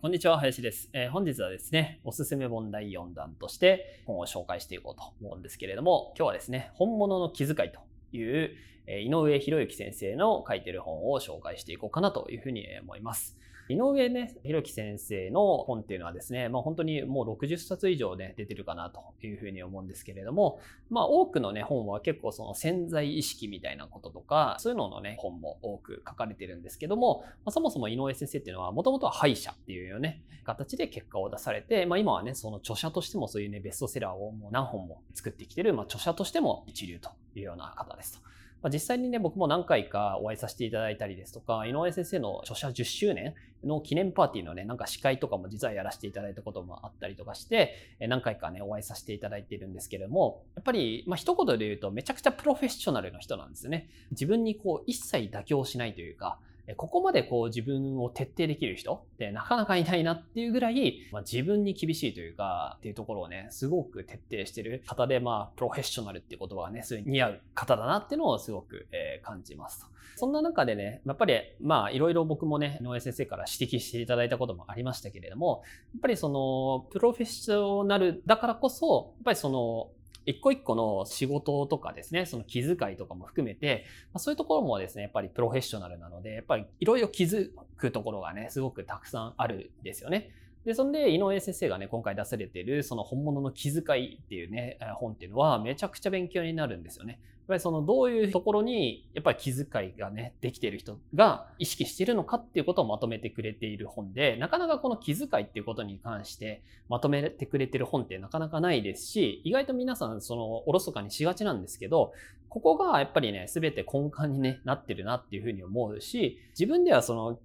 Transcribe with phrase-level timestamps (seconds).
[0.00, 7.80] こんにちは、林です、えー、本日はですね、おすすめ本第4弾として本を紹介していこうと思うんですけれども、今日はですね、本物の気遣いと
[8.12, 8.50] いう、
[8.86, 13.38] え、井上博之先生の書いてる本を紹介していこうかなというふうに思います。
[13.70, 20.58] 井上ね、弘樹先生の本っていうのはですね、まあ本当にもう60冊以上ね、出てるかなというふうに思うんですけれども、
[20.88, 38.28] まあ多くのね、本は結構その潜在意識みたいなこととか、そういうののね、本も多く書かれてるんですけども、まあ、そもそも井上先生っていうのは、もともとは敗者っていうよね、形で結果を出されて、まあ今はね、その著者としてもそういうね、ベストセラーをもう何本も作ってきてる、まあ著者としても一流というような方ですと。
[38.62, 53.88] まあ、実際にね、僕も何回かお会いさせていただいたりですとか、井上先生の著者10周年の記念パーティーのね、なんか司会とかも実はやらせていただいたこともあったりとかして、何回かね、お会いさせていただいているんですけれども、やっぱり、まあ、一言で言うとめちゃくちゃプロフェッショナルの人なんですよね。
[54.10, 56.40] 自分にこう、一切妥協しないというか、
[56.76, 69.86] ここまでこう自分を徹底できる人ってなかなかいないなっていうぐらい、まあ、自分に厳しいというか、っていうところをね、すごく徹底してる方で、まあ、プロフェッショナルっていう言葉がね、すごい似合う方だなっていうのをすごく、えー、感じますと。
[70.16, 75.62] そんな中でね、やっぱり、まあ、いろいろ僕もね、井上先生から指摘していただいたこともありましたけれども、
[75.94, 79.90] やっぱりその、プロフェッショナルだからこそ、やっぱりその、
[80.28, 90.30] 一個一個の仕事とかですね、その気遣いとかも含めて、ま、そういうところもですね、やっぱりプロフェッショナルなので、やっぱりいろいろ気づくところがね、すごくたくさんあるんですよね。
[90.66, 97.20] で、そんで、井上先生がね、今回出されてる、その本物の気遣いっていうね、本っていうのは、めちゃくちゃ勉強になるんですよね。
[97.48, 112.12] やっぱりその、どういうところに、やっぱり気遣いがね、できてる人が意識してるのかっていうことをまとめてくれている本で、なかなかこの気遣いっていうことに関してまとめてくれてる本ってなかなかないですし、意外と皆さん、その、おろそかにしがちなんですけど、
[112.50, 117.38] ここがやっぱりね、すべて根幹に、ね、なってるなっていうふうに思うし、自分ではその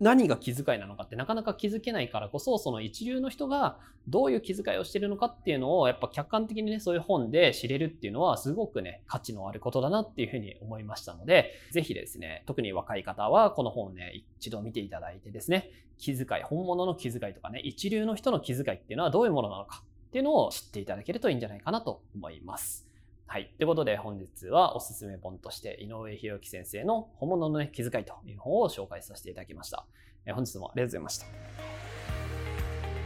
[0.00, 22.86] 何が気遣いなのかってなかなか気づけないからこそ、その一流の人がどういう気遣いをしてるのかっていうのを、やっぱ客観的にね、そういう本で知れるっていうのは、すごくね、価値のあることだなっていうふうに思いましたので、 ぜひですね、特に若い方はこの本ね、一度見ていただいてですね、気遣い、本物の気遣いとかね、一流の人の気遣いっていうのはどういうものなのかっていうのを知っていただけるといいんじゃないかなと思います。
[23.26, 23.52] はい。
[23.56, 29.86] ということで本日はおすすめ本として井上博之先生の本物の、ね、気遣いという本を紹介させていただきました。
[30.24, 31.26] え本日もありがとうございました。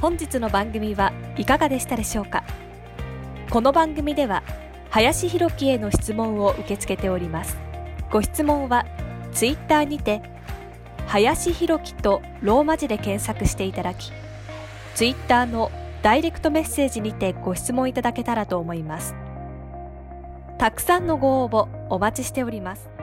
[0.00, 2.44] 本日の番組はいかがでしたでしょうか？
[3.50, 4.42] この番組では
[4.90, 7.58] 林博樹への質問を受け付けております。
[8.10, 8.86] ご質問は
[9.32, 10.22] ツイッターにて
[11.06, 14.12] 林博樹とローマ字で検索していただき、
[14.94, 15.70] ツイッターの
[16.02, 19.14] ダイレクトメッセージにてご質問いただけたらと思います。
[20.58, 22.93] たくさんのご応募お待ちしております。